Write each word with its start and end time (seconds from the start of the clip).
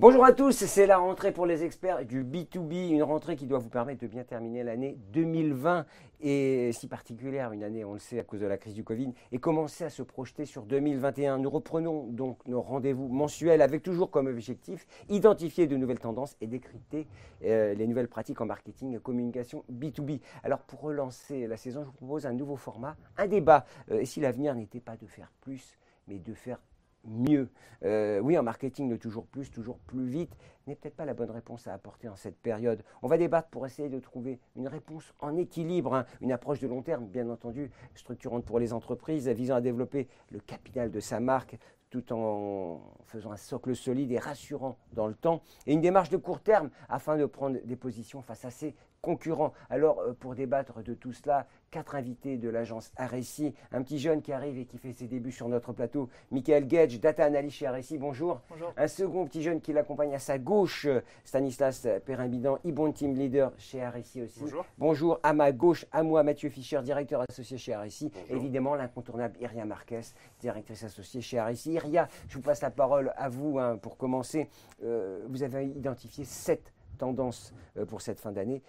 Bonjour 0.00 0.24
à 0.24 0.32
tous, 0.32 0.52
c'est 0.52 0.86
la 0.86 0.98
rentrée 0.98 1.32
pour 1.32 1.44
les 1.44 1.64
experts 1.64 2.06
du 2.06 2.22
B2B, 2.22 2.92
une 2.92 3.02
rentrée 3.02 3.34
qui 3.34 3.46
doit 3.46 3.58
vous 3.58 3.68
permettre 3.68 4.00
de 4.00 4.06
bien 4.06 4.22
terminer 4.22 4.62
l'année 4.62 4.96
2020 5.12 5.86
et 6.20 6.70
si 6.72 6.86
particulière, 6.86 7.50
une 7.50 7.64
année, 7.64 7.84
on 7.84 7.94
le 7.94 7.98
sait, 7.98 8.20
à 8.20 8.22
cause 8.22 8.38
de 8.38 8.46
la 8.46 8.58
crise 8.58 8.74
du 8.74 8.84
Covid, 8.84 9.12
et 9.32 9.40
commencer 9.40 9.82
à 9.82 9.90
se 9.90 10.04
projeter 10.04 10.44
sur 10.44 10.66
2021. 10.66 11.38
Nous 11.38 11.50
reprenons 11.50 12.06
donc 12.06 12.46
nos 12.46 12.62
rendez-vous 12.62 13.08
mensuels 13.08 13.60
avec 13.60 13.82
toujours 13.82 14.12
comme 14.12 14.28
objectif 14.28 14.86
identifier 15.08 15.66
de 15.66 15.76
nouvelles 15.76 15.98
tendances 15.98 16.36
et 16.40 16.46
décrypter 16.46 17.08
euh, 17.42 17.74
les 17.74 17.88
nouvelles 17.88 18.06
pratiques 18.06 18.40
en 18.40 18.46
marketing 18.46 18.94
et 18.94 19.00
communication 19.00 19.64
B2B. 19.68 20.20
Alors 20.44 20.60
pour 20.60 20.80
relancer 20.80 21.48
la 21.48 21.56
saison, 21.56 21.80
je 21.82 21.86
vous 21.86 21.96
propose 22.06 22.24
un 22.24 22.34
nouveau 22.34 22.54
format, 22.54 22.96
un 23.16 23.26
débat. 23.26 23.64
Euh, 23.90 23.98
et 23.98 24.04
si 24.04 24.20
l'avenir 24.20 24.54
n'était 24.54 24.78
pas 24.78 24.96
de 24.96 25.08
faire 25.08 25.32
plus, 25.40 25.76
mais 26.06 26.20
de 26.20 26.34
faire 26.34 26.60
mieux. 27.08 27.48
Euh, 27.84 28.20
oui, 28.20 28.36
en 28.38 28.42
marketing, 28.42 28.88
le 28.88 28.98
toujours 28.98 29.26
plus, 29.26 29.50
toujours 29.50 29.78
plus 29.78 30.06
vite 30.06 30.36
n'est 30.66 30.74
peut-être 30.74 30.96
pas 30.96 31.04
la 31.04 31.14
bonne 31.14 31.30
réponse 31.30 31.66
à 31.66 31.72
apporter 31.72 32.08
en 32.08 32.16
cette 32.16 32.36
période. 32.36 32.82
On 33.02 33.08
va 33.08 33.16
débattre 33.16 33.48
pour 33.48 33.66
essayer 33.66 33.88
de 33.88 33.98
trouver 33.98 34.38
une 34.56 34.68
réponse 34.68 35.14
en 35.20 35.36
équilibre, 35.36 35.94
hein. 35.94 36.04
une 36.20 36.32
approche 36.32 36.60
de 36.60 36.68
long 36.68 36.82
terme, 36.82 37.06
bien 37.06 37.28
entendu, 37.30 37.70
structurante 37.94 38.44
pour 38.44 38.58
les 38.58 38.72
entreprises, 38.72 39.28
visant 39.28 39.54
à 39.54 39.60
développer 39.60 40.08
le 40.30 40.40
capital 40.40 40.90
de 40.90 41.00
sa 41.00 41.20
marque 41.20 41.58
tout 41.90 42.12
en 42.12 42.82
faisant 43.06 43.32
un 43.32 43.36
socle 43.36 43.74
solide 43.74 44.12
et 44.12 44.18
rassurant 44.18 44.76
dans 44.92 45.06
le 45.06 45.14
temps, 45.14 45.42
et 45.66 45.72
une 45.72 45.80
démarche 45.80 46.10
de 46.10 46.16
court 46.16 46.40
terme 46.40 46.70
afin 46.88 47.16
de 47.16 47.24
prendre 47.24 47.58
des 47.64 47.76
positions 47.76 48.20
face 48.20 48.44
à 48.44 48.50
ces 48.50 48.74
concurrents. 49.02 49.52
Alors, 49.70 50.00
euh, 50.00 50.12
pour 50.12 50.34
débattre 50.34 50.82
de 50.82 50.94
tout 50.94 51.12
cela, 51.12 51.46
quatre 51.70 51.94
invités 51.94 52.36
de 52.36 52.48
l'agence 52.48 52.92
RSI, 52.98 53.54
un 53.72 53.82
petit 53.82 53.98
jeune 53.98 54.22
qui 54.22 54.32
arrive 54.32 54.58
et 54.58 54.64
qui 54.64 54.78
fait 54.78 54.92
ses 54.92 55.06
débuts 55.06 55.32
sur 55.32 55.48
notre 55.48 55.72
plateau, 55.72 56.08
Michael 56.30 56.66
Gage, 56.66 57.00
data 57.00 57.24
analyst 57.24 57.58
chez 57.58 57.68
RSI, 57.68 57.98
bonjour. 57.98 58.40
Bonjour. 58.50 58.72
Un 58.76 58.88
second 58.88 59.26
petit 59.26 59.42
jeune 59.42 59.60
qui 59.60 59.72
l'accompagne 59.72 60.14
à 60.14 60.18
sa 60.18 60.38
gauche, 60.38 60.88
Stanislas 61.24 61.86
Perrimbidan, 62.04 62.58
Ibon 62.64 62.92
Team 62.92 63.14
Leader 63.14 63.52
chez 63.58 63.86
RSI 63.86 64.22
aussi. 64.22 64.40
Bonjour. 64.40 64.64
Bonjour. 64.78 65.20
À 65.22 65.32
ma 65.32 65.52
gauche, 65.52 65.86
à 65.92 66.02
moi, 66.02 66.22
Mathieu 66.22 66.48
Fischer, 66.48 66.80
directeur 66.82 67.22
associé 67.28 67.56
chez 67.58 67.76
RSI. 67.76 68.10
Évidemment, 68.30 68.74
l'incontournable 68.74 69.36
Iria 69.40 69.64
Marquez, 69.64 70.00
directrice 70.40 70.82
associée 70.84 71.20
chez 71.20 71.40
RSI. 71.40 71.72
Iria, 71.72 72.08
je 72.28 72.34
vous 72.34 72.42
passe 72.42 72.62
la 72.62 72.70
parole 72.70 73.12
à 73.16 73.28
vous 73.28 73.58
hein, 73.58 73.76
pour 73.76 73.96
commencer. 73.96 74.48
Euh, 74.82 75.24
vous 75.28 75.42
avez 75.42 75.66
identifié 75.66 76.24
sept 76.24 76.72
tendances 76.98 77.54
euh, 77.78 77.86
pour 77.86 78.02
cette 78.02 78.20
fin 78.20 78.32
d'année. 78.32 78.62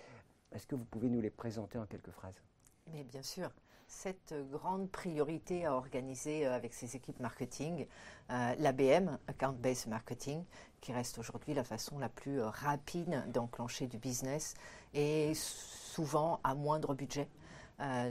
Est-ce 0.51 0.65
que 0.65 0.75
vous 0.75 0.85
pouvez 0.85 1.09
nous 1.09 1.21
les 1.21 1.29
présenter 1.29 1.77
en 1.77 1.85
quelques 1.85 2.11
phrases? 2.11 2.41
Bien 2.87 3.21
sûr, 3.21 3.51
cette 3.89 4.33
grande 4.51 4.89
priorité 4.89 5.65
à 5.65 5.73
organiser 5.73 6.45
euh, 6.45 6.53
avec 6.53 6.73
ses 6.73 6.95
équipes 6.95 7.19
marketing, 7.19 7.87
euh, 8.31 8.55
l'ABM, 8.57 9.17
Account 9.27 9.53
Based 9.53 9.87
Marketing, 9.87 10.43
qui 10.79 10.93
reste 10.93 11.17
aujourd'hui 11.17 11.53
la 11.53 11.63
façon 11.63 11.99
la 11.99 12.07
plus 12.07 12.39
euh, 12.39 12.49
rapide 12.49 13.23
d'enclencher 13.31 13.87
du 13.87 13.97
business 13.97 14.53
et 14.93 15.33
souvent 15.35 16.39
à 16.43 16.55
moindre 16.55 16.93
budget. 16.93 17.27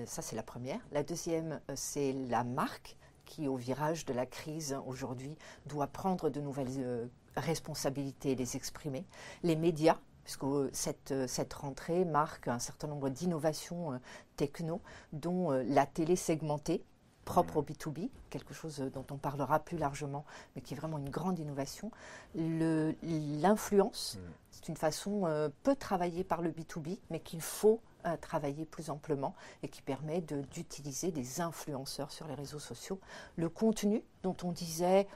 Ça, 0.06 0.22
c'est 0.22 0.34
la 0.34 0.42
première. 0.42 0.80
La 0.92 1.02
deuxième, 1.02 1.60
c'est 1.74 2.14
la 2.14 2.42
marque 2.42 2.96
qui, 3.26 3.48
au 3.48 3.56
virage 3.56 4.06
de 4.06 4.14
la 4.14 4.24
crise 4.24 4.74
aujourd'hui, 4.86 5.36
doit 5.66 5.88
prendre 5.88 6.30
de 6.30 6.40
nouvelles 6.40 7.10
responsabilités 7.36 8.30
et 8.30 8.34
les 8.34 8.56
exprimer. 8.56 9.04
Les 9.42 9.56
médias, 9.56 9.98
puisque 10.28 10.44
euh, 10.44 10.68
cette, 10.74 11.12
euh, 11.12 11.26
cette 11.26 11.54
rentrée 11.54 12.04
marque 12.04 12.48
un 12.48 12.58
certain 12.58 12.86
nombre 12.86 13.08
d'innovations 13.08 13.94
euh, 13.94 13.98
techno, 14.36 14.82
dont 15.14 15.50
la 15.50 15.86
télé 15.86 16.16
segmentée, 16.16 16.84
propre 17.24 17.56
au 17.56 17.62
B2B, 17.62 18.10
quelque 18.28 18.52
chose 18.52 18.78
dont 18.92 19.06
on 19.10 19.16
parlera 19.16 19.58
plus 19.58 19.78
largement, 19.78 20.26
mais 20.54 20.60
qui 20.60 20.74
est 20.74 20.76
vraiment 20.76 20.98
une 20.98 21.08
grande 21.08 21.38
innovation. 21.38 21.90
L'influence, 22.34 24.18
c'est 24.50 24.68
une 24.68 24.76
façon 24.76 25.22
euh, 25.24 25.48
peu 25.62 25.74
travaillée 25.74 26.24
par 26.24 26.42
le 26.42 26.50
B2B, 26.50 26.98
mais 27.10 27.20
qu'il 27.20 27.40
faut 27.40 27.80
euh, 28.06 28.16
travailler 28.18 28.64
plus 28.66 28.90
amplement 28.90 29.34
et 29.62 29.68
qui 29.68 29.80
permet 29.82 30.20
de- 30.20 30.42
d'utiliser 30.42 31.10
des 31.10 31.40
influenceurs 31.40 32.10
sur 32.10 32.28
les 32.28 32.34
réseaux 32.34 32.58
sociaux. 32.58 33.00
Le 33.36 33.48
contenu 33.48 34.04
dont 34.22 34.36
on 34.44 34.52
disait 34.52 35.08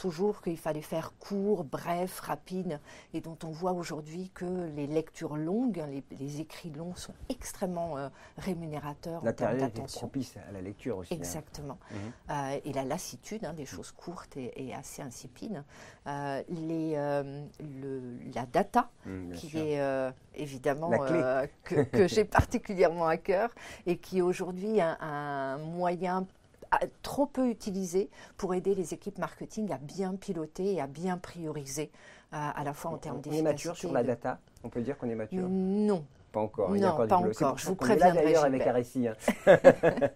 toujours 0.00 0.40
qu'il 0.40 0.56
fallait 0.56 0.80
faire 0.80 1.12
court, 1.18 1.62
bref, 1.64 2.20
rapide, 2.20 2.80
et 3.12 3.20
dont 3.20 3.36
on 3.44 3.50
voit 3.50 3.72
aujourd'hui 3.72 4.30
que 4.34 4.46
les 4.74 4.86
lectures 4.86 5.36
longues, 5.36 5.84
les, 5.90 6.02
les 6.18 6.40
écrits 6.40 6.70
longs 6.70 6.94
sont 6.94 7.12
extrêmement 7.28 7.98
euh, 7.98 8.08
rémunérateurs 8.38 9.22
en 9.22 9.32
termes 9.32 9.58
d'attention. 9.58 10.00
propice 10.00 10.38
à 10.48 10.52
la 10.52 10.62
lecture 10.62 10.96
aussi. 10.96 11.12
hein. 11.12 11.16
Exactement. 11.18 11.76
Mhm. 11.90 11.98
Euh, 12.30 12.58
et 12.64 12.72
la 12.72 12.84
lassitude, 12.84 13.44
hein, 13.44 13.52
des 13.52 13.66
choses 13.66 13.92
courtes 13.92 14.38
et, 14.38 14.68
et 14.68 14.74
assez 14.74 15.02
insipides. 15.02 15.62
Euh, 16.06 16.42
les, 16.48 16.94
le- 17.60 18.18
la 18.34 18.46
data, 18.46 18.88
Mhm, 19.04 19.32
qui 19.34 19.48
sûr. 19.50 19.60
est 19.60 20.12
évidemment 20.34 20.90
que, 21.64 21.82
que 21.82 22.08
j'ai 22.08 22.24
particulièrement 22.40 23.06
à 23.06 23.18
cœur 23.18 23.50
et 23.86 23.98
qui 23.98 24.18
est 24.18 24.22
aujourd'hui 24.22 24.80
un, 24.80 24.96
un 25.00 25.58
moyen 25.58 26.26
trop 27.02 27.26
peu 27.26 27.48
utilisé 27.48 28.10
pour 28.36 28.54
aider 28.54 28.74
les 28.74 28.94
équipes 28.94 29.18
marketing 29.18 29.72
à 29.72 29.78
bien 29.78 30.14
piloter 30.14 30.74
et 30.74 30.80
à 30.80 30.86
bien 30.86 31.18
prioriser 31.18 31.90
euh, 32.32 32.36
à 32.36 32.62
la 32.64 32.72
fois 32.72 32.92
en 32.92 32.98
termes 32.98 33.16
on 33.16 33.18
est 33.18 33.22
d'efficacité. 33.22 33.52
mature 33.52 33.76
sur 33.76 33.92
la 33.92 34.02
data? 34.02 34.40
On 34.62 34.68
peut 34.68 34.82
dire 34.82 34.96
qu'on 34.96 35.08
est 35.08 35.14
mature? 35.14 35.48
Non. 35.48 36.04
Pas 36.32 36.40
encore. 36.40 36.76
il 36.76 36.82
Non, 36.82 36.88
encore 36.88 37.08
pas 37.08 37.16
encore. 37.16 37.58
Je 37.58 37.66
vous 37.66 37.74
préviendrai, 37.74 38.22
d'ailleurs 38.22 38.44
avec 38.44 38.66
hein. 38.66 39.14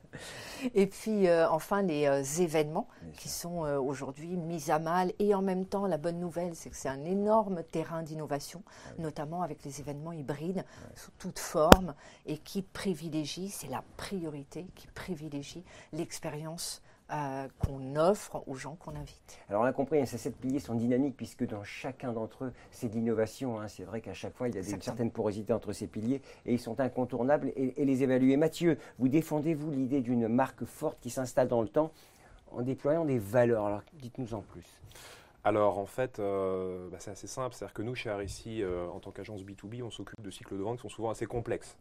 Et 0.75 0.87
puis 0.87 1.29
euh, 1.29 1.49
enfin 1.51 1.83
les 1.83 2.07
euh, 2.07 2.23
événements 2.41 2.89
qui 3.19 3.29
sont 3.29 3.65
euh, 3.65 3.79
aujourd'hui 3.79 4.37
mis 4.37 4.71
à 4.71 4.79
mal 4.79 5.13
et 5.19 5.35
en 5.35 5.43
même 5.43 5.67
temps 5.67 5.87
la 5.87 5.99
bonne 5.99 6.19
nouvelle 6.19 6.55
c'est 6.55 6.71
que 6.71 6.77
c'est 6.77 6.89
un 6.89 7.05
énorme 7.05 7.63
terrain 7.65 8.03
d'innovation, 8.03 8.63
notamment 8.99 9.43
avec 9.43 9.65
les 9.65 9.81
événements 9.81 10.13
hybrides 10.13 10.65
sous 10.95 11.11
toute 11.19 11.39
forme 11.39 11.95
et 12.27 12.39
qui 12.39 12.63
privilégient, 12.63 13.51
c'est 13.51 13.69
la 13.69 13.83
priorité, 13.97 14.67
qui 14.75 14.87
privilégie 14.89 15.65
l'expérience 15.93 16.81
euh, 17.13 17.47
qu'on 17.59 17.97
offre 17.97 18.43
aux 18.47 18.55
gens 18.55 18.77
qu'on 18.77 18.95
invite. 18.97 19.39
Alors 19.49 19.63
on 19.63 19.65
l'a 19.65 19.73
compris, 19.75 20.01
hein, 20.01 20.07
ces 20.07 20.17
sept 20.19 20.37
piliers 20.37 20.59
sont 20.59 20.75
dynamiques 20.75 21.17
puisque 21.17 21.47
dans 21.47 21.63
chacun 21.63 22.13
d'entre 22.13 22.45
eux, 22.45 22.53
c'est 22.71 22.89
de 22.89 22.95
l'innovation. 22.95 23.61
hein. 23.61 23.69
C'est 23.69 23.85
vrai 23.85 24.01
qu'à 24.01 24.15
chaque 24.15 24.35
fois, 24.35 24.49
il 24.49 24.55
y 24.55 24.59
a 24.59 24.63
des- 24.63 24.69
une 24.69 24.75
Exactement. 24.77 24.97
certaine 24.97 25.11
porosité 25.11 25.53
entre 25.53 25.73
ces 25.73 25.87
piliers 25.87 26.23
et 26.47 26.55
ils 26.55 26.61
sont 26.61 26.81
incontournables 26.81 27.49
et, 27.57 27.81
et 27.81 27.85
les 27.85 28.03
évaluer. 28.03 28.37
Mathieu, 28.39 28.79
vous 28.99 29.09
défendez-vous 29.09 29.71
l'idée 29.71 30.01
d'une 30.01 30.29
marque 30.29 30.65
forte 30.65 30.99
qui 31.01 31.11
s'installe 31.11 31.49
dans 31.49 31.61
le 31.63 31.69
temps 31.69 31.91
en 32.53 32.63
déployant 32.63 33.05
des 33.05 33.19
valeurs? 33.19 33.67
Alors 33.67 33.83
dites-nous 33.95 34.33
en 34.33 34.41
plus. 34.41 34.81
Alors 35.47 35.79
en 35.79 35.85
fait, 35.85 36.21
euh, 36.21 36.89
bah, 36.89 36.97
c'est 37.01 37.11
assez 37.11 37.27
simple. 37.27 37.55
C'est-à-dire 37.55 37.75
que 37.75 37.83
nous, 37.83 37.95
chez 37.95 38.11
RSI, 38.11 38.63
euh, 38.63 38.87
en 38.89 38.99
tant 38.99 39.11
qu'agence 39.11 39.43
B2B, 39.45 39.83
on 39.83 39.91
s'occupe 39.91 40.21
de 40.23 40.31
cycles 40.31 40.57
de 40.57 40.63
vente 40.63 40.79
qui 40.79 40.83
sont 40.83 40.89
souvent 40.89 41.11
assez 41.11 41.27
complexes. 41.27 41.77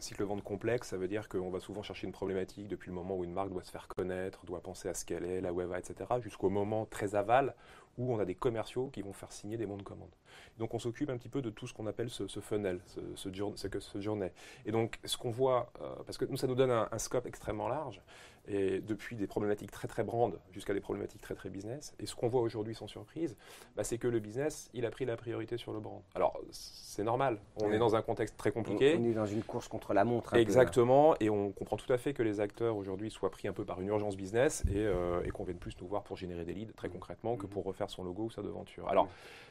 Cycle 0.00 0.22
de 0.22 0.24
vente 0.24 0.42
complexe, 0.42 0.88
ça 0.88 0.96
veut 0.96 1.06
dire 1.06 1.28
qu'on 1.28 1.50
va 1.50 1.60
souvent 1.60 1.84
chercher 1.84 2.08
une 2.08 2.12
problématique 2.12 2.66
depuis 2.66 2.88
le 2.88 2.96
moment 2.96 3.16
où 3.16 3.22
une 3.22 3.32
marque 3.32 3.50
doit 3.50 3.62
se 3.62 3.70
faire 3.70 3.86
connaître, 3.86 4.44
doit 4.44 4.60
penser 4.60 4.88
à 4.88 4.94
ce 4.94 5.04
qu'elle 5.04 5.24
est, 5.24 5.40
la 5.40 5.52
web, 5.52 5.70
etc., 5.76 5.94
jusqu'au 6.20 6.50
moment 6.50 6.84
très 6.84 7.14
aval 7.14 7.54
où 7.96 8.12
on 8.12 8.18
a 8.18 8.26
des 8.26 8.34
commerciaux 8.34 8.88
qui 8.88 9.00
vont 9.00 9.14
faire 9.14 9.32
signer 9.32 9.56
des 9.56 9.64
bons 9.64 9.78
de 9.78 9.82
commande. 9.82 10.10
Donc 10.58 10.74
on 10.74 10.78
s'occupe 10.78 11.08
un 11.08 11.16
petit 11.16 11.30
peu 11.30 11.40
de 11.40 11.48
tout 11.48 11.66
ce 11.66 11.72
qu'on 11.72 11.86
appelle 11.86 12.10
ce, 12.10 12.26
funnel, 12.40 12.80
ce, 13.14 14.00
journée. 14.00 14.32
Et 14.66 14.72
donc 14.72 14.98
ce 15.04 15.16
qu'on 15.16 15.30
voit, 15.30 15.70
euh, 15.80 15.94
parce 16.04 16.18
que 16.18 16.26
nous 16.26 16.36
ça 16.36 16.46
nous 16.46 16.54
donne 16.54 16.70
un 16.70 16.98
scope 16.98 17.24
extrêmement 17.24 17.68
large, 17.68 18.02
et 18.48 18.80
depuis 18.80 19.16
des 19.16 19.26
problématiques 19.26 19.70
très 19.70 19.88
très 19.88 20.04
brandes 20.04 20.38
jusqu'à 20.52 20.74
des 20.74 20.80
problématiques 20.80 21.20
très 21.20 21.34
très 21.34 21.50
business. 21.50 21.94
Et 21.98 22.06
ce 22.06 22.14
qu'on 22.14 22.28
voit 22.28 22.40
aujourd'hui 22.42 22.74
sans 22.74 22.86
surprise, 22.86 23.36
bah, 23.76 23.84
c'est 23.84 23.98
que 23.98 24.08
le 24.08 24.18
business, 24.20 24.70
il 24.74 24.86
a 24.86 24.90
pris 24.90 25.04
la 25.04 25.16
priorité 25.16 25.56
sur 25.56 25.72
le 25.72 25.80
brand. 25.80 26.02
Alors 26.14 26.38
c'est 26.50 27.04
normal, 27.04 27.38
on 27.56 27.68
Ouais. 27.68 27.76
est 27.76 27.78
dans 27.78 27.94
un 27.96 28.02
contexte 28.02 28.36
très 28.36 28.52
compliqué. 28.52 28.96
on 28.98 29.04
est 29.04 29.12
dans 29.14 29.26
une 29.26 29.42
course 29.42 29.68
contre 29.68 29.92
la 29.94 30.04
montre. 30.04 30.34
un 30.34 30.36
peu. 30.36 30.40
Exactement, 30.42 31.14
et 31.20 31.28
on 31.30 31.50
comprend 31.52 31.76
tout 31.76 31.92
à 31.92 31.98
fait 31.98 32.14
que 32.14 32.22
les 32.22 32.40
acteurs 32.40 32.76
aujourd'hui 32.76 33.10
soient 33.10 33.30
pris 33.30 33.48
un 33.48 33.52
peu 33.52 33.64
par 33.64 33.80
une 33.80 33.88
urgence 33.88 34.16
business 34.16 34.64
et, 34.68 34.76
euh, 34.76 35.22
et 35.24 35.30
qu'on 35.30 35.44
vienne 35.44 35.58
plus 35.58 35.76
nous 35.80 35.86
voir 35.86 36.02
pour 36.04 36.16
générer 36.16 36.44
des 36.44 36.54
leads 36.54 36.72
très 36.74 36.88
concrètement 36.88 37.36
que 37.36 37.46
pour 37.46 37.64
refaire 37.64 37.90
son 37.90 38.02
logo 38.04 38.24
ou 38.24 38.30
sa 38.30 38.42
devanture. 38.42 38.88
Alors, 38.88 39.08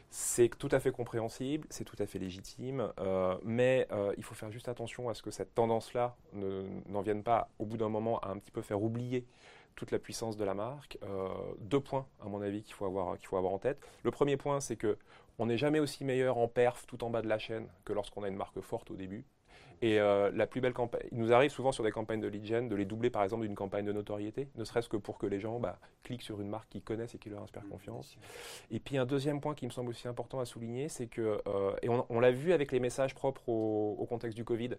c'est 0.09 0.49
tout 0.57 0.69
à 0.71 0.79
fait 0.79 0.91
compréhensible, 0.91 1.67
c'est 1.69 1.83
tout 1.83 1.95
à 1.99 2.05
fait 2.05 2.19
légitime, 2.19 2.89
euh, 2.99 3.35
mais 3.43 3.87
euh, 3.91 4.13
il 4.17 4.23
faut 4.23 4.35
faire 4.35 4.51
juste 4.51 4.69
attention 4.69 5.09
à 5.09 5.13
ce 5.13 5.21
que 5.21 5.31
cette 5.31 5.53
tendance-là 5.55 6.15
ne- 6.33 6.63
n'en 6.87 7.01
vienne 7.01 7.23
pas 7.23 7.49
au 7.59 7.65
bout 7.65 7.75
d'un 7.77 7.89
moment 7.89 8.19
à 8.19 8.29
un 8.29 8.37
petit 8.37 8.51
peu 8.51 8.61
faire 8.61 8.81
oublier 8.85 9.25
toute 9.75 9.91
la 9.91 9.99
puissance 9.99 10.37
de 10.37 10.45
la 10.45 10.53
marque. 10.53 10.97
Euh, 11.03 11.27
deux 11.59 11.79
points, 11.79 12.07
à 12.23 12.29
mon 12.29 12.41
avis, 12.41 12.63
qu'il 12.63 12.73
faut, 12.73 12.85
avoir, 12.85 13.17
faut 13.21 13.37
avoir 13.37 13.53
en 13.53 13.59
tête. 13.59 13.79
Le 14.03 14.11
premier 14.11 14.37
point, 14.37 14.59
c'est 14.59 14.77
que 14.77 14.97
on 15.37 15.47
n'est 15.47 15.57
jamais 15.57 15.79
aussi 15.79 16.05
meilleur 16.05 16.37
en 16.37 16.47
perf 16.47 16.85
tout 16.87 17.03
en 17.03 17.09
bas 17.09 17.21
de 17.21 17.27
la 17.27 17.37
chaîne 17.37 17.67
que 17.83 17.91
lorsqu'on 17.91 18.23
a 18.23 18.29
une 18.29 18.37
marque 18.37 18.61
forte 18.61 18.89
au 18.91 18.95
début. 18.95 19.25
Et 19.81 19.99
euh, 19.99 20.31
la 20.33 20.47
plus 20.47 20.61
belle 20.61 20.73
campagne, 20.73 21.01
il 21.11 21.19
nous 21.19 21.33
arrive 21.33 21.51
souvent 21.51 21.71
sur 21.71 21.83
des 21.83 21.91
campagnes 21.91 22.21
de 22.21 22.27
lead 22.27 22.45
gen 22.45 22.67
de 22.67 22.75
les 22.75 22.85
doubler 22.85 23.09
par 23.09 23.23
exemple 23.23 23.43
d'une 23.43 23.55
campagne 23.55 23.85
de 23.85 23.91
notoriété, 23.91 24.47
ne 24.55 24.63
serait-ce 24.63 24.89
que 24.89 24.97
pour 24.97 25.17
que 25.17 25.25
les 25.25 25.39
gens 25.39 25.59
bah, 25.59 25.77
cliquent 26.03 26.21
sur 26.21 26.39
une 26.41 26.47
marque 26.47 26.69
qu'ils 26.69 26.81
connaissent 26.81 27.15
et 27.15 27.17
qui 27.17 27.29
leur 27.29 27.43
inspire 27.43 27.67
confiance. 27.69 28.17
Et 28.71 28.79
puis 28.79 28.97
un 28.97 29.05
deuxième 29.05 29.41
point 29.41 29.53
qui 29.53 29.65
me 29.65 29.71
semble 29.71 29.89
aussi 29.89 30.07
important 30.07 30.39
à 30.39 30.45
souligner, 30.45 30.87
c'est 30.89 31.07
que, 31.07 31.41
euh, 31.47 31.75
et 31.81 31.89
on, 31.89 32.19
l'a 32.19 32.31
vu 32.31 32.53
avec 32.53 32.71
les 32.71 32.79
messages 32.79 33.13
propres 33.13 33.49
au, 33.49 34.05
contexte 34.09 34.37
du 34.37 34.45
Covid, 34.45 34.71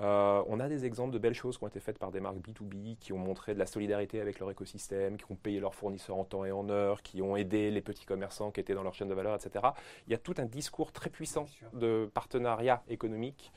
euh, 0.00 0.42
on 0.48 0.58
a 0.58 0.68
des 0.68 0.86
exemples 0.86 1.12
de 1.12 1.18
belles 1.18 1.34
choses 1.34 1.58
qui 1.58 1.64
ont 1.64 1.68
été 1.68 1.80
faites 1.80 1.98
par 1.98 2.10
des 2.10 2.20
marques 2.20 2.38
B2B, 2.38 2.96
qui 2.98 3.12
ont 3.12 3.18
montré 3.18 3.54
de 3.54 3.58
la 3.58 3.66
solidarité 3.66 4.20
avec 4.20 4.38
leur 4.38 4.50
écosystème, 4.50 5.18
qui 5.18 5.30
ont 5.30 5.36
payé 5.36 5.60
leurs 5.60 5.74
fournisseurs 5.74 6.16
en 6.16 6.24
temps 6.24 6.44
et 6.44 6.52
en 6.52 6.68
heure, 6.70 7.02
qui 7.02 7.22
ont 7.22 7.36
aidé 7.36 7.70
les 7.70 7.82
petits 7.82 8.06
commerçants 8.06 8.50
qui 8.50 8.60
étaient 8.60 8.74
dans 8.74 8.82
leur 8.82 8.94
chaîne 8.94 9.08
de 9.08 9.14
valeur, 9.14 9.34
etc. 9.34 9.66
Il 10.06 10.12
y 10.12 10.14
a 10.14 10.18
tout 10.18 10.34
un 10.38 10.46
discours 10.46 10.92
très 10.92 11.10
puissant 11.10 11.46
de 11.74 12.10
partenariat 12.12 12.82
économique 12.88 13.52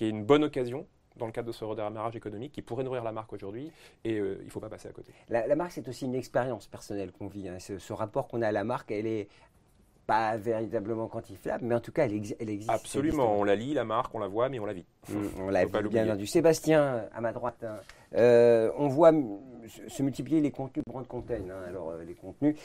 qui 0.00 0.06
est 0.06 0.08
une 0.08 0.24
bonne 0.24 0.44
occasion 0.44 0.86
dans 1.18 1.26
le 1.26 1.32
cadre 1.32 1.48
de 1.48 1.52
ce 1.52 1.62
redémarrage 1.62 2.16
économique 2.16 2.52
qui 2.52 2.62
pourrait 2.62 2.84
nourrir 2.84 3.04
la 3.04 3.12
marque 3.12 3.34
aujourd'hui 3.34 3.70
et 4.02 4.18
euh, 4.18 4.38
il 4.40 4.46
ne 4.46 4.50
faut 4.50 4.58
pas 4.58 4.70
passer 4.70 4.88
à 4.88 4.92
côté. 4.92 5.12
La, 5.28 5.54
marque, 5.54 5.72
c'est 5.72 5.86
aussi 5.86 6.06
une 6.06 6.14
expérience 6.14 6.68
personnelle 6.68 7.12
qu'on 7.12 7.26
vit. 7.26 7.50
Hein. 7.50 7.58
Ce, 7.58 7.92
rapport 7.92 8.26
qu'on 8.26 8.40
a 8.40 8.48
à 8.48 8.52
la 8.52 8.64
marque, 8.64 8.92
elle 8.92 9.06
est 9.06 9.28
pas 10.06 10.38
véritablement 10.38 11.06
quantifiable, 11.06 11.66
mais 11.66 11.74
en 11.74 11.80
tout 11.80 11.92
cas, 11.92 12.06
elle, 12.06 12.14
existe. 12.14 12.70
Absolument, 12.70 13.38
on 13.38 13.44
la 13.44 13.56
lit, 13.56 13.74
la 13.74 13.84
marque, 13.84 14.14
on 14.14 14.20
la 14.20 14.26
voit, 14.26 14.48
mais 14.48 14.58
on 14.58 14.64
la 14.64 14.72
vit. 14.72 14.86
Mmh, 15.10 15.14
on 15.40 15.50
la 15.50 15.66
vit, 15.66 15.88
bien 15.90 16.06
entendu. 16.06 16.26
Sébastien, 16.26 17.04
à 17.12 17.20
ma 17.20 17.34
droite, 17.34 17.62
hein. 17.62 17.76
euh, 18.14 18.72
on 18.78 18.88
voit 18.88 19.12
se 19.88 20.02
multiplier 20.02 20.40
les 20.40 20.50
contenus 20.50 20.84
brand 20.86 21.06
content, 21.06 21.34
hein, 21.34 21.68
alors 21.68 21.90
euh, 21.90 22.04
les 22.04 22.14
contenus, 22.14 22.56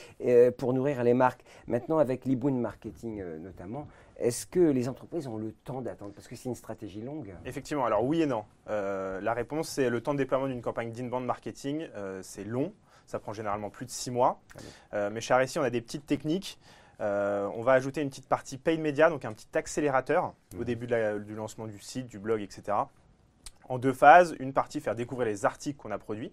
pour 0.57 0.73
nourrir 0.73 1.03
les 1.03 1.13
marques. 1.13 1.43
Maintenant, 1.67 1.97
avec 1.97 2.25
l'inbound 2.25 2.59
marketing 2.59 3.23
notamment, 3.41 3.87
est-ce 4.17 4.45
que 4.45 4.59
les 4.59 4.87
entreprises 4.87 5.27
ont 5.27 5.37
le 5.37 5.51
temps 5.51 5.81
d'attendre? 5.81 6.13
Parce 6.13 6.27
que 6.27 6.35
c'est 6.35 6.47
une 6.47 6.55
stratégie 6.55 7.01
longue. 7.01 7.33
Effectivement, 7.45 7.85
alors 7.85 8.03
oui 8.03 8.21
et 8.21 8.25
non. 8.25 8.45
Euh, 8.69 9.19
la 9.21 9.33
réponse, 9.33 9.67
c'est 9.69 9.89
le 9.89 10.01
temps 10.01 10.13
de 10.13 10.19
déploiement 10.19 10.47
d'une 10.47 10.61
campagne 10.61 10.91
d'inbound 10.91 11.25
marketing, 11.25 11.87
euh, 11.95 12.21
c'est 12.23 12.45
long. 12.45 12.73
Ça 13.07 13.19
prend 13.19 13.33
généralement 13.33 13.69
plus 13.69 13.85
de 13.85 13.91
six 13.91 14.11
mois. 14.11 14.41
Euh, 14.93 15.09
mais 15.11 15.21
chez 15.21 15.33
Aressi, 15.33 15.59
on 15.59 15.63
a 15.63 15.69
des 15.69 15.81
petites 15.81 16.05
techniques. 16.05 16.59
on 16.99 17.61
va 17.61 17.73
ajouter 17.73 18.01
une 18.01 18.09
petite 18.09 18.27
partie 18.27 18.57
paid 18.57 18.79
media, 18.79 19.09
donc 19.09 19.25
un 19.25 19.33
petit 19.33 19.47
accélérateur 19.53 20.33
au 20.55 20.61
mmh. 20.61 20.63
début 20.63 20.87
du 20.87 21.35
lancement 21.35 21.67
du 21.67 21.79
site, 21.79 22.07
du 22.07 22.17
blog, 22.17 22.41
etc. 22.41 22.77
En 23.67 23.77
deux 23.77 23.93
phases. 23.93 24.35
Une 24.39 24.53
partie, 24.53 24.79
faire 24.79 24.95
découvrir 24.95 25.27
les 25.27 25.45
articles 25.45 25.77
qu'on 25.77 25.91
a 25.91 25.99
produits. 25.99 26.31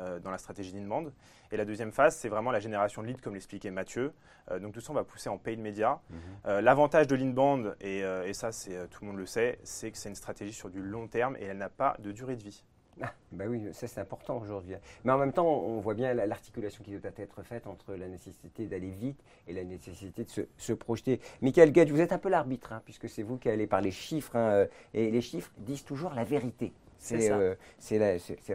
Euh, 0.00 0.18
dans 0.18 0.30
la 0.30 0.38
stratégie 0.38 0.72
d'inbound. 0.72 1.12
Et 1.52 1.56
la 1.56 1.64
deuxième 1.64 1.92
phase, 1.92 2.16
c'est 2.16 2.28
vraiment 2.28 2.52
la 2.52 2.60
génération 2.60 3.02
de 3.02 3.08
leads, 3.08 3.20
comme 3.20 3.34
l'expliquait 3.34 3.70
Mathieu. 3.70 4.12
Euh, 4.50 4.58
donc 4.58 4.72
tout 4.72 4.80
ça, 4.80 4.92
on 4.92 4.94
va 4.94 5.04
pousser 5.04 5.28
en 5.28 5.36
paid 5.36 5.58
media. 5.58 6.00
Mhm. 6.08 6.18
Euh, 6.46 6.60
l'avantage 6.60 7.06
de 7.06 7.16
l'inbound, 7.16 7.76
et, 7.80 7.98
et 7.98 8.32
ça, 8.32 8.52
c'est 8.52 8.88
tout 8.88 9.04
le 9.04 9.08
monde 9.08 9.18
le 9.18 9.26
sait, 9.26 9.58
c'est 9.62 9.90
que 9.90 9.98
c'est 9.98 10.08
une 10.08 10.14
stratégie 10.14 10.52
sur 10.52 10.70
du 10.70 10.80
long 10.80 11.06
terme 11.06 11.36
et 11.38 11.44
elle 11.44 11.58
n'a 11.58 11.68
pas 11.68 11.96
de 11.98 12.12
durée 12.12 12.36
de 12.36 12.42
vie. 12.42 12.64
Ah, 13.02 13.12
bah 13.32 13.44
oui, 13.48 13.62
ça 13.72 13.88
c'est 13.88 14.00
important 14.00 14.38
aujourd'hui. 14.38 14.74
Mais 15.04 15.12
en 15.12 15.18
même 15.18 15.32
temps, 15.32 15.46
on 15.46 15.80
voit 15.80 15.94
bien 15.94 16.14
l'articulation 16.14 16.84
qui 16.84 16.96
doit 16.96 17.10
être 17.16 17.42
faite 17.42 17.66
entre 17.66 17.94
la 17.94 18.08
nécessité 18.08 18.66
d'aller 18.66 18.90
vite 18.90 19.20
et 19.48 19.52
la 19.52 19.64
nécessité 19.64 20.24
de 20.24 20.48
se, 20.56 20.72
projeter. 20.72 21.20
Michael 21.40 21.72
Gage, 21.72 21.90
vous 21.90 22.00
êtes 22.00 22.12
un 22.12 22.18
peu 22.18 22.28
l'arbitre, 22.28 22.72
hein, 22.72 22.82
puisque 22.84 23.08
c'est 23.08 23.22
vous 23.22 23.38
qui 23.38 23.48
allez 23.48 23.66
par 23.66 23.80
les 23.80 23.90
chiffres, 23.90 24.36
hein, 24.36 24.66
et 24.94 25.10
les 25.10 25.20
chiffres 25.20 25.50
disent 25.58 25.84
toujours 25.84 26.14
la 26.14 26.24
vérité. 26.24 26.72
C'est 27.00 27.32
euh, 27.32 27.54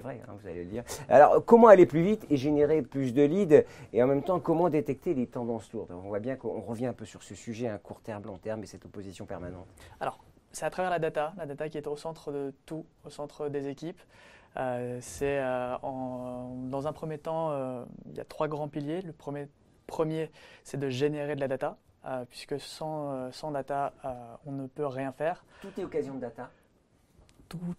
vrai, 0.01 0.21
hein, 0.27 0.35
vous 0.39 0.47
allez 0.47 0.63
le 0.63 0.69
dire. 0.69 0.83
Alors, 1.09 1.43
comment 1.43 1.67
aller 1.67 1.87
plus 1.87 2.03
vite 2.03 2.25
et 2.29 2.37
générer 2.37 2.83
plus 2.83 3.11
de 3.11 3.23
leads 3.23 3.65
Et 3.91 4.03
en 4.03 4.07
même 4.07 4.21
temps, 4.21 4.39
comment 4.39 4.69
détecter 4.69 5.15
les 5.15 5.25
tendances 5.25 5.73
lourdes? 5.73 5.91
On 5.91 6.07
voit 6.07 6.19
bien 6.19 6.35
qu'on 6.35 6.61
revient 6.61 6.85
un 6.85 6.93
peu 6.93 7.05
sur 7.05 7.23
ce 7.23 7.33
sujet, 7.33 7.67
un 7.67 7.79
court 7.79 8.01
terme, 8.01 8.23
long 8.23 8.37
terme, 8.37 8.61
et 8.63 8.67
cette 8.67 8.85
opposition 8.85 9.25
permanente. 9.25 9.67
Alors, 9.99 10.23
c'est 10.51 10.65
à 10.65 10.69
travers 10.69 10.91
la 10.91 10.99
data, 10.99 11.33
la 11.37 11.47
data 11.47 11.67
qui 11.69 11.77
est 11.79 11.87
au 11.87 11.97
centre 11.97 12.31
de 12.31 12.53
tout, 12.67 12.85
au 13.03 13.09
centre 13.09 13.49
des 13.49 13.67
équipes. 13.67 14.01
Euh, 14.57 14.99
c'est 15.01 15.39
euh, 15.39 15.75
dans 15.81 16.87
un 16.87 16.93
premier 16.93 17.17
temps, 17.17 17.51
il 18.05 18.15
y 18.15 18.19
a 18.19 18.25
trois 18.25 18.47
grands 18.47 18.69
piliers. 18.69 19.01
Le 19.01 19.11
premier, 19.11 19.47
premier 19.87 20.29
c'est 20.63 20.79
de 20.79 20.89
générer 20.89 21.35
de 21.35 21.41
la 21.41 21.47
data, 21.47 21.77
puisque 22.29 22.59
sans, 22.59 23.31
sans 23.31 23.49
data, 23.49 23.91
on 24.45 24.51
ne 24.51 24.67
peut 24.67 24.85
rien 24.85 25.11
faire. 25.11 25.43
Tout 25.61 25.79
est 25.79 25.83
occasion 25.83 26.13
de 26.13 26.19
data 26.19 26.51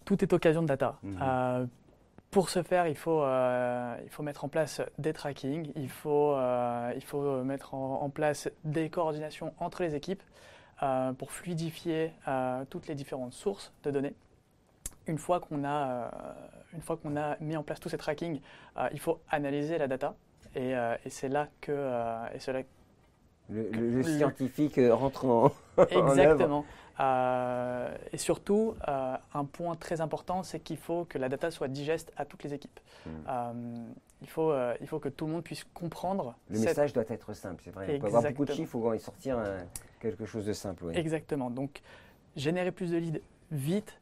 tout, 0.05 0.23
est 0.23 0.33
occasion 0.33 0.61
de 0.61 0.67
data. 0.67 0.97
Mhm. 1.03 1.19
Euh, 1.21 1.65
pour 2.31 2.49
ce 2.49 2.61
faire, 2.61 2.87
il 2.87 2.97
faut, 2.97 3.21
euh, 3.23 3.97
il 4.03 4.09
faut 4.09 4.23
mettre 4.23 4.43
en 4.43 4.49
place 4.49 4.81
des 4.97 5.13
tracking, 5.13 5.71
il 5.75 5.89
faut, 5.89 6.33
euh, 6.33 6.91
il 6.95 7.03
faut 7.03 7.43
mettre 7.43 7.73
en, 7.73 8.09
place 8.09 8.49
des 8.63 8.89
coordinations 8.89 9.53
entre 9.59 9.83
les 9.83 9.95
équipes 9.95 10.21
pour 11.17 11.31
fluidifier 11.31 12.11
toutes 12.69 12.87
les 12.87 12.95
différentes 12.95 13.33
sources 13.33 13.73
de 13.83 13.91
données. 13.91 14.13
Une 15.07 15.17
fois 15.17 15.39
qu'on 15.39 15.63
a, 15.63 16.11
une 16.73 16.81
fois 16.81 16.97
qu'on 16.97 17.15
a 17.15 17.37
mis 17.39 17.55
en 17.55 17.63
place 17.63 17.79
tous 17.79 17.89
ces 17.89 17.97
tracking, 17.97 18.41
il 18.91 18.99
faut 18.99 19.21
analyser 19.29 19.77
la 19.77 19.87
data 19.87 20.15
et, 20.53 20.73
et 20.73 21.09
c'est 21.09 21.29
là 21.29 21.47
que, 21.61 21.71
et 21.71 22.51
là 22.51 22.63
le, 23.49 23.69
le, 23.71 24.03
scientifique 24.03 24.79
rentre 24.91 25.25
en, 25.25 25.51
Exactement. 25.89 26.65
Euh, 26.99 27.95
et 28.11 28.17
surtout, 28.17 28.75
euh, 28.87 29.15
un 29.33 29.45
point 29.45 29.75
très 29.75 30.01
important, 30.01 30.43
c'est 30.43 30.59
qu'il 30.59 30.77
faut 30.77 31.05
que 31.05 31.17
la 31.17 31.29
data 31.29 31.51
soit 31.51 31.67
digeste 31.67 32.11
à 32.17 32.25
toutes 32.25 32.43
les 32.43 32.53
équipes. 32.53 32.79
Hmm. 33.05 33.09
Euh, 33.29 33.53
il, 34.21 34.29
faut, 34.29 34.53
il 34.81 34.87
faut 34.87 34.99
que 34.99 35.09
tout 35.09 35.27
le 35.27 35.33
monde 35.33 35.43
puisse 35.43 35.63
comprendre. 35.73 36.35
Le 36.49 36.59
message 36.59 36.93
doit 36.93 37.05
être 37.09 37.33
simple, 37.33 37.61
c'est 37.63 37.71
vrai. 37.71 37.95
Il 37.95 38.01
faut 38.01 38.07
avoir 38.07 38.23
beaucoup 38.23 38.45
de 38.45 38.51
chiffres, 38.51 38.77
il 38.77 38.81
faut 38.81 38.93
y 38.93 38.99
sortir 38.99 39.39
quelque 39.99 40.25
chose 40.25 40.45
de 40.45 40.53
simple. 40.53 40.91
Exactement. 40.93 41.49
Donc, 41.49 41.81
générer 42.35 42.71
plus 42.71 42.91
de 42.91 42.97
leads 42.97 43.21
vite, 43.51 43.99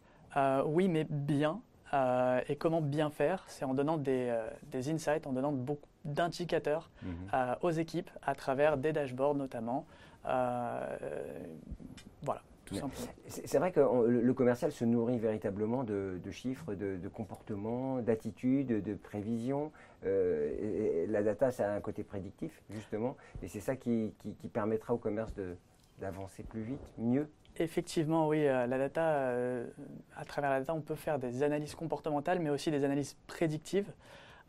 oui, 0.66 0.88
mais 0.88 1.06
bien. 1.10 1.60
et 2.48 2.56
comment 2.56 2.82
bien 2.82 3.10
faire 3.10 3.44
C'est 3.48 3.66
en 3.66 3.74
donnant 3.74 3.98
des, 3.98 4.34
des, 4.72 4.90
insights, 4.90 5.28
en 5.28 5.34
donnant 5.34 5.52
beaucoup 5.52 5.90
d'indicateurs 6.06 6.90
mhm. 7.04 7.56
aux 7.62 7.72
équipes 7.72 8.10
à 8.22 8.36
travers 8.36 8.78
des 8.78 8.94
dashboards 8.94 9.36
notamment. 9.36 9.86
voilà. 10.24 10.98
C'est 13.28 13.57
vrai 13.57 13.72
que 13.72 13.80
le 13.80 14.34
commercial 14.34 14.72
se 14.72 14.86
nourrit 14.86 15.19
véritablement 15.19 15.84
de, 15.84 16.19
chiffres, 16.31 16.74
de, 16.74 17.07
comportements, 17.13 18.02
d'attitudes, 18.02 18.84
de 18.84 18.94
prévisions. 18.96 19.72
Euh, 20.06 21.06
la 21.10 21.24
data, 21.24 21.52
ça 21.52 21.72
a 21.72 21.75
un 21.75 21.81
côté 21.81 22.04
prédictif, 22.04 22.62
justement, 22.69 23.18
et 23.42 23.48
c'est 23.48 23.60
ça 23.60 23.75
qui, 23.75 24.13
permettra 24.54 24.94
au 24.94 24.98
commerce 24.98 25.34
d'avancer 26.00 26.44
plus 26.44 26.62
vite, 26.62 26.81
mieux. 26.98 27.30
Effectivement, 27.58 28.28
oui, 28.28 28.46
euh, 28.46 28.68
la 28.68 28.78
data, 28.78 29.01
euh, 29.01 29.68
à 30.16 30.25
travers 30.25 30.50
la 30.50 30.60
data, 30.60 30.74
on 30.74 30.81
peut 30.81 30.96
faire 30.96 31.19
des 31.19 31.42
analyses 31.42 31.74
comportementales, 31.74 32.40
mais 32.40 32.50
aussi 32.50 32.69
des 32.69 32.84
analyses 32.84 33.16
prédictives, 33.28 33.92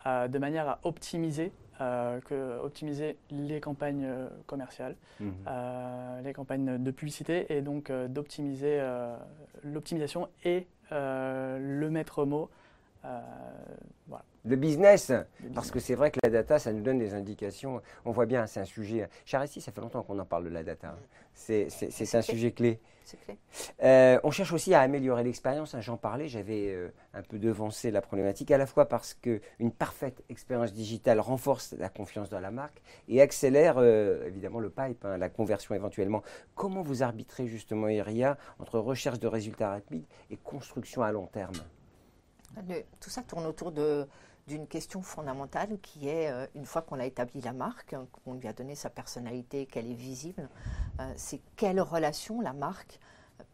de 0.07 0.39
manière 0.39 0.69
à 0.69 0.79
optimiser 0.85 1.53
euh, 1.83 2.21
que 2.23 2.59
optimiser 2.61 3.19
les 3.31 3.61
campagnes 3.61 4.07
euh, 4.07 4.29
commerciales, 4.47 4.97
mhm. 5.21 5.35
euh, 5.47 6.23
les 6.23 6.33
campagnes 6.33 6.83
de 6.83 6.91
publicité, 6.91 7.55
et 7.55 7.61
donc 7.61 7.93
d'optimiser 7.93 8.81
l'optimisation 9.63 10.29
et 10.45 10.67
le 10.91 11.89
maître 11.91 12.25
mot. 12.25 12.49
Voilà. 14.09 14.25
Le 14.45 14.57
business, 14.57 15.13
parce 15.55 15.71
que 15.71 15.81
c'est 15.81 15.95
vrai 15.97 16.11
que 16.11 16.21
la 16.23 16.31
data, 16.31 16.59
ça 16.59 16.73
nous 16.73 16.83
donne 16.83 16.99
des 16.99 17.15
indications. 17.15 17.83
On 18.05 18.13
voit 18.13 18.27
bien, 18.27 18.47
c'est 18.47 18.61
un 18.61 18.65
sujet. 18.65 19.09
Charissi, 19.25 19.61
ça 19.61 19.73
fait 19.73 19.81
longtemps 19.81 20.03
qu'on 20.03 20.19
en 20.19 20.25
parle 20.25 20.45
de 20.45 20.51
la 20.51 20.63
data. 20.63 20.97
C'est 21.35 22.15
un 22.15 22.23
sujet 22.23 22.53
clé. 22.53 22.81
Euh, 23.83 24.19
on 24.25 24.31
cherche 24.31 24.53
aussi 24.53 24.75
à 24.75 24.81
améliorer 24.81 25.25
l'expérience. 25.25 25.75
Hein, 25.75 25.81
j'en 25.81 25.97
parlais, 25.97 26.29
j'avais 26.29 26.69
euh, 26.69 26.89
un 27.15 27.23
peu 27.23 27.39
devancé 27.39 27.91
la 27.91 28.01
problématique, 28.01 28.51
à 28.51 28.59
la 28.59 28.67
fois 28.67 28.87
parce 28.89 29.15
qu'une 29.15 29.73
parfaite 29.77 30.23
expérience 30.29 30.73
digitale 30.73 31.21
renforce 31.21 31.75
la 31.79 31.89
confiance 31.89 32.31
dans 32.31 32.41
la 32.41 32.51
marque 32.51 32.83
et 33.09 33.21
accélère 33.21 33.77
euh, 33.79 34.27
évidemment 34.27 34.61
le 34.61 34.71
pipe, 34.71 35.05
hein, 35.05 35.19
la 35.19 35.29
conversion 35.29 35.75
éventuellement. 35.75 36.23
Comment 36.55 36.83
vous 36.83 37.03
arbitrez 37.03 37.47
justement, 37.47 37.89
Iria, 37.89 38.39
entre 38.59 38.79
recherche 38.79 39.19
de 39.19 39.29
résultats 39.29 39.71
rapides 39.71 40.07
et 40.31 40.37
construction 40.37 41.03
à 41.03 41.13
long 41.13 41.27
terme? 41.27 41.55
Tout 43.01 43.11
ça 43.11 43.23
tourne 43.23 43.47
autour 43.47 43.73
d'une 43.73 44.67
question 44.67 45.03
fondamentale 45.03 45.79
qui 45.81 46.09
est, 46.09 46.31
une 46.55 46.67
fois 46.67 46.83
qu'on 46.83 46.99
a 46.99 47.05
établi 47.05 47.41
la 47.41 47.53
marque, 47.53 47.93
hein, 47.93 48.07
qu'on 48.13 48.35
lui 48.35 48.49
a 48.49 48.53
donné 48.53 48.75
sa 48.75 48.91
personnalité, 48.91 49.67
qu'elle 49.67 49.91
est 49.91 49.95
visible, 49.95 50.49
c'est 51.17 51.41
quelle 51.57 51.81
relation 51.81 52.41
la 52.41 52.53
marque 52.53 53.01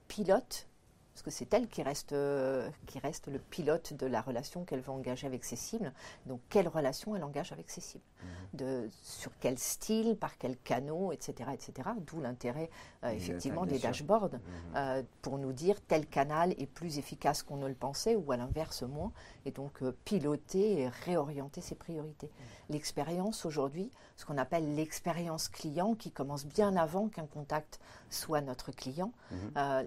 pilote, 0.08 0.68
parce 1.12 1.22
que 1.22 1.30
c'est 1.30 1.52
elle 1.52 1.68
qui 1.68 1.82
reste, 1.82 2.14
qui 2.86 2.98
reste 2.98 3.28
le 3.28 3.38
pilote 3.38 3.92
de 3.94 4.06
la 4.06 4.22
relation 4.22 4.64
qu'elle 4.64 4.80
va 4.80 4.92
engager 4.92 5.26
avec 5.26 5.44
ses 5.44 5.56
cibles. 5.56 5.92
Donc, 6.26 6.40
quelle 6.48 6.68
relation 6.68 7.14
elle 7.16 7.24
engage 7.24 7.52
avec 7.52 7.70
ses 7.70 7.80
cibles 7.80 8.04
mhm. 8.22 8.28
de, 8.54 8.88
Sur 9.02 9.32
quel 9.40 9.58
style, 9.58 10.16
par 10.16 10.38
quel 10.38 10.56
canot, 10.56 11.12
etc. 11.12 11.50
etc. 11.52 11.90
D'où 12.06 12.20
l'intérêt, 12.20 12.70
euh, 13.04 13.10
effectivement, 13.10 13.66
des 13.66 13.78
dashboards 13.78 14.32
mhm. 14.32 14.40
euh, 14.76 15.02
pour 15.20 15.38
nous 15.38 15.52
dire 15.52 15.80
tel 15.82 16.06
canal 16.06 16.52
est 16.58 16.66
plus 16.66 16.98
efficace 16.98 17.42
qu'on 17.42 17.56
ne 17.56 17.68
le 17.68 17.74
pensait 17.74 18.16
ou 18.16 18.32
à 18.32 18.36
l'inverse 18.36 18.82
moins. 18.82 19.12
Et 19.44 19.50
donc, 19.50 19.82
euh, 19.82 19.96
piloter 20.04 20.80
et 20.80 20.88
réorienter 20.88 21.60
ses 21.60 21.74
priorités. 21.74 22.28
Mhm. 22.28 22.46
L'expérience 22.70 23.44
aujourd'hui, 23.44 23.90
ce 24.16 24.24
qu'on 24.24 24.38
appelle 24.38 24.74
l'expérience 24.74 25.48
client, 25.48 25.94
qui 25.94 26.10
commence 26.10 26.46
bien 26.46 26.76
avant 26.76 27.08
qu'un 27.08 27.26
contact 27.26 27.80
soit 28.08 28.40
notre 28.40 28.72
client, 28.72 29.12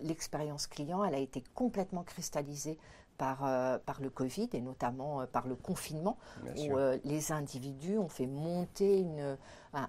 l'expérience 0.03 0.67
client, 0.67 1.03
elle 1.03 1.14
elle 1.15 1.21
a 1.21 1.23
été 1.23 1.43
complètement 1.53 2.03
cristallisée 2.03 2.77
par, 3.17 3.39
par 3.85 4.01
le 4.01 4.09
Covid 4.09 4.49
et 4.53 4.61
notamment 4.61 5.25
par 5.27 5.47
le 5.47 5.55
confinement, 5.55 6.17
où 6.57 6.77
les 7.03 7.31
individus 7.31 7.97
ont 7.97 8.09
fait 8.09 8.27
monter 8.27 8.99
une, 8.99 9.37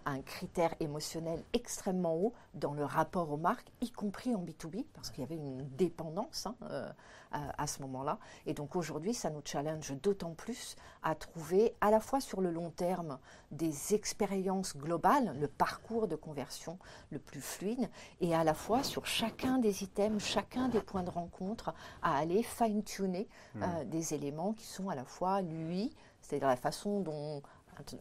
un, 0.04 0.20
critère 0.22 0.74
émotionnel 0.80 1.42
extrêmement 1.52 2.14
haut 2.14 2.32
dans 2.54 2.74
le 2.74 2.84
rapport 2.84 3.30
aux 3.30 3.36
marques, 3.36 3.68
y 3.80 3.90
compris 3.90 4.34
en 4.34 4.42
B2B, 4.42 4.84
parce 4.94 5.10
qu'il 5.10 5.20
y 5.20 5.26
avait 5.26 5.36
une 5.36 5.68
dépendance 5.76 6.46
hein, 6.46 6.56
euh, 6.70 6.90
à, 7.30 7.66
ce 7.66 7.82
moment-là. 7.82 8.18
Et 8.46 8.54
donc 8.54 8.76
aujourd'hui, 8.76 9.14
ça 9.14 9.30
nous 9.30 9.42
challenge 9.44 9.92
d'autant 10.02 10.32
plus 10.32 10.76
à 11.02 11.14
trouver 11.14 11.74
à 11.80 11.90
la 11.90 12.00
fois 12.00 12.20
sur 12.20 12.40
le 12.40 12.50
long 12.50 12.70
terme 12.70 13.18
des 13.50 13.94
expériences 13.94 14.76
globales, 14.76 15.36
le 15.38 15.48
parcours 15.48 16.08
de 16.08 16.16
conversion 16.16 16.78
le 17.10 17.18
plus 17.18 17.40
fluide, 17.40 17.88
et 18.20 18.34
à 18.34 18.44
la 18.44 18.54
fois 18.54 18.82
sur 18.82 19.06
chacun 19.06 19.58
des 19.58 19.84
items, 19.84 20.22
chacun 20.22 20.68
des 20.68 20.80
points 20.80 21.02
de 21.02 21.10
rencontre, 21.10 21.74
à 22.02 22.16
aller 22.16 22.42
fine-tuner 22.42 23.15
euh, 23.56 23.84
mmh. 23.84 23.88
des 23.88 24.14
éléments 24.14 24.52
qui 24.52 24.66
sont 24.66 24.88
à 24.88 24.94
la 24.94 25.04
fois 25.04 25.42
lui, 25.42 25.92
c'est-à-dire 26.20 26.48
la 26.48 26.56
façon 26.56 27.00
dont 27.00 27.42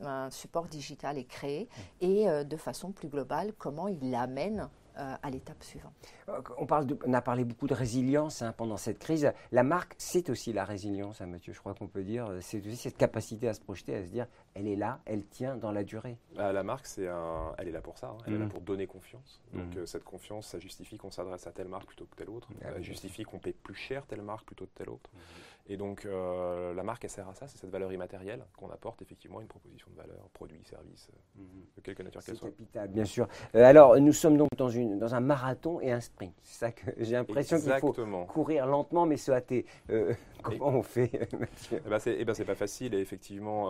un 0.01 0.29
support 0.31 0.65
digital 0.65 1.17
est 1.17 1.25
créé 1.25 1.67
et 2.01 2.29
euh, 2.29 2.43
de 2.43 2.57
façon 2.57 2.91
plus 2.91 3.07
globale, 3.07 3.53
comment 3.57 3.87
il 3.87 4.11
l'amène 4.11 4.61
euh, 4.61 4.67
à 4.95 5.29
l'étape 5.29 5.63
suivante. 5.63 5.93
Euh, 6.29 6.41
on, 6.57 6.65
parle 6.65 6.87
on 7.05 7.13
a 7.13 7.21
parlé 7.21 7.43
beaucoup 7.43 7.67
de 7.67 7.73
résilience 7.73 8.41
hein, 8.41 8.53
pendant 8.55 8.77
cette 8.77 8.99
crise. 8.99 9.31
La 9.51 9.63
marque, 9.63 9.93
c'est 9.97 10.29
aussi 10.29 10.53
la 10.53 10.65
résilience, 10.65 11.21
hein, 11.21 11.27
Mathieu, 11.27 11.53
je 11.53 11.59
crois 11.59 11.73
qu'on 11.73 11.87
peut 11.87 12.03
dire. 12.03 12.29
C'est 12.41 12.65
aussi 12.65 12.75
cette 12.75 12.97
capacité 12.97 13.47
à 13.47 13.53
se 13.53 13.61
projeter, 13.61 13.95
à 13.95 14.03
se 14.03 14.09
dire, 14.09 14.27
elle 14.53 14.67
est 14.67 14.75
là, 14.75 14.99
elle 15.05 15.25
tient 15.25 15.57
dans 15.57 15.71
la 15.71 15.83
durée. 15.83 16.17
Bah, 16.35 16.53
la 16.53 16.63
marque, 16.63 16.85
c'est 16.85 17.07
un... 17.07 17.53
elle 17.57 17.67
est 17.67 17.71
là 17.71 17.81
pour 17.81 17.97
ça, 17.97 18.07
hein. 18.07 18.17
elle 18.25 18.33
est 18.33 18.37
là 18.39 18.45
mmh. 18.45 18.49
pour 18.49 18.61
donner 18.61 18.87
confiance. 18.87 19.41
Donc 19.53 19.75
mmh. 19.75 19.85
cette 19.85 20.03
confiance, 20.03 20.47
ça 20.47 20.59
justifie 20.59 20.97
qu'on 20.97 21.11
s'adresse 21.11 21.47
à 21.47 21.51
telle 21.51 21.67
marque 21.67 21.87
plutôt 21.87 22.05
que 22.05 22.15
telle 22.15 22.29
autre. 22.29 22.49
Ah 22.63 22.73
ça 22.73 22.81
justifie 22.81 23.23
qu'on 23.23 23.39
paye 23.39 23.53
plus 23.53 23.75
cher 23.75 24.05
telle 24.05 24.21
marque 24.21 24.45
plutôt 24.45 24.65
que 24.65 24.73
telle 24.75 24.89
autre. 24.89 25.09
Mmh. 25.13 25.19
Et 25.67 25.77
donc, 25.77 26.05
euh, 26.05 26.73
la 26.75 26.83
marque, 26.83 27.03
elle 27.05 27.09
sert 27.09 27.27
à 27.27 27.33
ça, 27.33 27.47
c'est 27.47 27.57
cette 27.57 27.71
valeur 27.71 27.91
immatérielle 27.91 28.45
qu'on 28.55 28.69
apporte 28.69 29.01
effectivement 29.01 29.41
une 29.41 29.47
proposition 29.47 29.87
de 29.91 29.95
valeur, 29.95 30.29
produit, 30.31 30.59
service, 30.63 31.09
euh, 31.11 31.41
mhm. 31.41 31.65
de 31.75 31.81
quelque 31.81 32.03
nature 32.03 32.23
qu'elle 32.23 32.35
soit. 32.35 32.49
capital, 32.49 32.87
bien 32.89 33.05
sûr. 33.05 33.27
Euh, 33.55 33.63
alors, 33.63 33.99
nous 33.99 34.13
sommes 34.13 34.37
donc 34.37 34.49
dans, 34.57 34.69
une, 34.69 34.99
dans 34.99 35.15
un 35.15 35.21
marathon 35.21 35.81
et 35.81 35.91
un 35.91 36.01
sprint. 36.01 36.35
C'est 36.43 36.59
ça 36.59 36.71
que 36.71 36.91
j'ai 36.99 37.13
l'impression 37.13 37.59
qu'il 37.59 37.73
faut 37.79 37.93
courir 38.27 38.67
lentement 38.67 39.07
mais 39.07 39.17
se 39.17 39.31
hâter. 39.31 39.65
comment 40.43 40.67
on 40.67 40.83
fait, 40.83 41.11
Mathieu 41.33 41.81
Eh 41.83 41.89
bien, 41.89 41.99
c'est 41.99 42.15
eh 42.19 42.25
ben, 42.25 42.35
pas 42.45 42.55
facile. 42.55 42.93
Et 42.93 42.99
effectivement, 42.99 43.65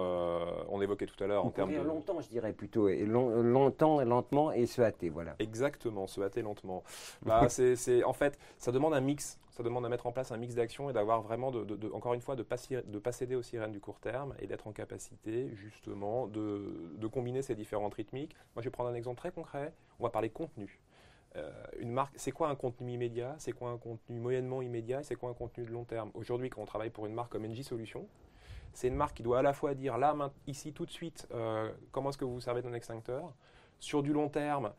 on 0.70 0.82
évoquait 0.82 1.06
tout 1.06 1.24
à 1.24 1.28
l'heure 1.28 1.46
en 1.46 1.52
termes 1.52 1.72
de. 1.72 1.80
longtemps, 1.80 2.20
je 2.20 2.28
dirais 2.28 2.52
plutôt. 2.52 2.90
Et 2.90 3.06
longtemps, 3.06 4.02
lentement 4.02 4.52
et 4.52 4.66
se 4.66 4.82
hâter, 4.82 5.10
voilà. 5.10 5.36
Exactement, 5.40 6.08
se 6.08 6.20
hâter 6.20 6.42
lentement. 6.42 6.84
bah, 7.22 7.48
c'est, 7.48 8.04
en 8.04 8.14
fait, 8.14 8.38
ça 8.58 8.74
demande 8.74 8.94
un 8.94 9.02
mix 9.02 9.40
ça 9.56 9.64
demande 9.64 9.86
à 9.86 9.90
mettre 9.90 10.06
en 10.06 10.12
place 10.12 10.34
un 10.34 10.38
mix 10.38 10.54
d'actions 10.56 10.90
et 10.90 10.94
d'avoir 10.94 11.22
vraiment, 11.22 11.50
de, 11.50 11.90
encore 11.94 12.14
une 12.14 12.20
fois, 12.20 12.36
de 12.36 12.42
ne 12.42 12.44
pas, 12.44 12.58
pas 13.04 13.12
céder 13.14 13.36
aux 13.36 13.42
sirènes 13.42 13.72
du 13.72 13.80
court 13.80 14.02
terme 14.02 14.36
et 14.40 14.48
d'être 14.48 14.68
en 14.68 14.74
capacité 14.74 15.50
justement 15.56 16.28
de, 16.28 17.08
combiner 17.08 17.42
ces 17.42 17.56
différentes 17.56 17.94
rythmiques. 17.94 18.36
Moi, 18.56 18.62
je 18.62 18.66
vais 18.66 18.72
prendre 18.72 18.90
un 18.90 18.96
exemple 18.96 19.18
très 19.18 19.32
concret. 19.32 19.74
On 20.00 20.04
va 20.04 20.10
parler 20.10 20.30
contenu. 20.30 20.82
Euh, 21.38 21.52
une 21.80 21.92
marque, 21.92 22.14
c'est 22.18 22.32
quoi 22.32 22.50
un 22.50 22.56
contenu 22.56 22.92
immédiat? 22.92 23.36
C'est 23.38 23.54
quoi 23.54 23.70
un 23.70 23.78
contenu 23.78 24.20
moyennement 24.20 24.62
immédiat? 24.62 25.04
C'est 25.04 25.16
quoi 25.16 25.30
un 25.30 25.34
contenu 25.34 25.64
de 25.64 25.72
long 25.72 25.86
terme? 25.86 26.12
Aujourd'hui, 26.16 26.50
quand 26.50 26.62
on 26.62 26.66
travaille 26.66 26.90
pour 26.90 27.06
une 27.06 27.14
marque 27.14 27.32
comme 27.32 27.48
NJ 27.48 27.62
Solutions, 27.62 28.08
c'est 28.74 28.90
une 28.90 28.96
marque 28.96 29.16
qui 29.16 29.24
doit 29.24 29.40
à 29.40 29.42
la 29.42 29.54
fois 29.54 29.74
dire 29.74 29.98
là, 29.98 30.14
ici, 30.48 30.74
tout 30.74 30.86
de 30.86 30.92
suite, 30.92 31.28
euh, 31.34 31.72
comment 31.94 32.10
est-ce 32.10 32.18
que 32.18 32.26
vous 32.26 32.34
vous 32.34 32.42
servez 32.42 32.62
d'un 32.62 32.74
extincteur 32.74 33.34
Sur 33.80 34.04
du 34.04 34.12
long 34.12 34.28
terme, 34.28 34.74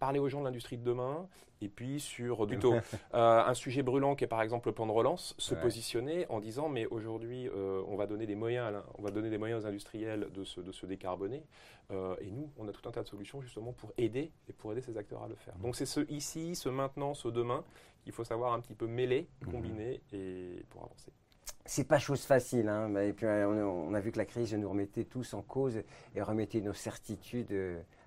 parler 0.00 0.18
aux 0.18 0.28
gens 0.28 0.40
de 0.40 0.46
l'industrie 0.46 0.78
de 0.78 0.82
demain, 0.82 1.28
et 1.60 1.68
puis 1.68 2.00
sur 2.00 2.46
plutôt 2.46 2.74
euh, 2.74 2.80
un 3.12 3.54
sujet 3.54 3.82
brûlant 3.82 4.16
qui 4.16 4.24
est 4.24 4.28
par 4.28 4.42
exemple 4.42 4.68
le 4.68 4.74
plan 4.74 4.86
de 4.86 4.92
relance, 4.92 5.34
se 5.38 5.54
positionner 5.54 6.26
en 6.30 6.40
disant 6.40 6.68
mais 6.68 6.86
aujourd'hui 6.86 7.48
euh, 7.48 7.82
on 7.86 7.96
va 7.96 8.06
donner 8.06 8.26
des 8.26 8.34
moyens, 8.34 8.82
on 8.98 9.02
va 9.02 9.10
donner 9.10 9.30
des 9.30 9.38
moyens 9.38 9.62
aux 9.62 9.66
industriels 9.66 10.28
de 10.32 10.42
se, 10.42 10.60
de 10.60 10.72
se 10.72 10.86
décarboner, 10.86 11.44
euh, 11.90 12.16
et 12.20 12.30
nous 12.30 12.50
on 12.58 12.66
a 12.66 12.72
tout 12.72 12.88
un 12.88 12.92
tas 12.92 13.02
de 13.02 13.08
solutions 13.08 13.42
justement 13.42 13.72
pour 13.72 13.92
aider 13.98 14.32
et 14.48 14.52
pour 14.54 14.72
aider 14.72 14.80
ces 14.80 14.96
acteurs 14.96 15.22
à 15.22 15.28
le 15.28 15.36
faire. 15.36 15.54
Donc 15.56 15.76
c'est 15.76 15.86
ce 15.86 16.00
ici, 16.10 16.56
ce 16.56 16.70
maintenant, 16.70 17.14
ce 17.14 17.28
demain 17.28 17.62
qu'il 18.02 18.12
faut 18.12 18.24
savoir 18.24 18.54
un 18.54 18.60
petit 18.60 18.74
peu 18.74 18.86
mêler, 18.86 19.28
mhm. 19.42 19.52
combiner 19.52 20.00
et 20.12 20.64
pour 20.70 20.84
avancer 20.84 21.12
c'est 21.66 21.84
pas 21.84 21.98
chose 22.00 22.22
facile. 22.22 22.68
Hein. 22.68 22.96
Et 22.96 23.12
puis 23.12 23.26
on 23.26 23.94
a 23.94 24.00
vu 24.00 24.10
que 24.10 24.18
la 24.18 24.24
crise 24.24 24.52
nous 24.54 24.68
remettait 24.68 25.04
tous 25.04 25.34
en 25.34 25.42
cause 25.42 25.82
et 26.16 26.22
remettait 26.22 26.60
nos 26.62 26.72
certitudes 26.72 27.52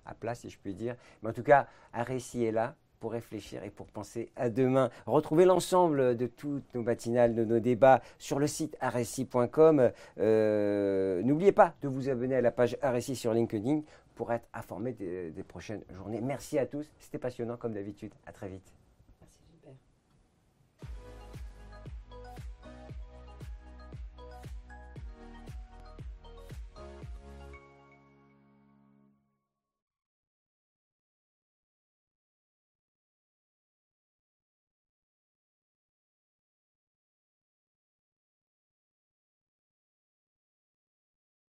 à 0.06 0.14
place, 0.14 0.40
si 0.40 0.50
je 0.50 0.58
puis 0.58 0.74
dire. 0.74 0.96
Mais 1.22 1.30
en 1.30 1.32
tout 1.32 1.42
cas, 1.42 1.66
un 1.92 2.04
est 2.04 2.52
là 2.52 2.74
pour 3.00 3.12
réfléchir 3.12 3.62
et 3.62 3.70
pour 3.70 3.86
penser 3.88 4.30
à 4.34 4.48
demain. 4.48 4.88
Retrouvez 5.04 5.44
l'ensemble 5.44 6.16
de 6.16 6.26
toutes 6.26 6.74
nos 6.74 6.82
matinales, 6.82 7.34
de 7.34 7.44
nos 7.44 7.60
débats 7.60 8.00
sur 8.18 8.38
le 8.38 8.46
site 8.46 8.76
aresi.com. 8.80 9.90
Euh, 10.18 11.22
n'oubliez 11.22 11.52
pas 11.52 11.74
de 11.82 11.88
vous 11.88 12.08
abonner 12.08 12.36
à 12.36 12.40
la 12.40 12.50
page 12.50 12.78
Aresi 12.80 13.14
sur 13.14 13.34
LinkedIn 13.34 13.82
pour 14.14 14.32
être 14.32 14.48
informé 14.54 14.92
des 14.92 15.44
prochaines 15.46 15.82
journées. 15.90 16.22
Merci 16.22 16.58
à 16.58 16.64
tous. 16.64 16.90
C'était 16.98 17.18
passionnant 17.18 17.56
comme 17.56 17.74
d'habitude. 17.74 18.14
À 18.26 18.32
très 18.32 18.48
vite. 18.48 18.72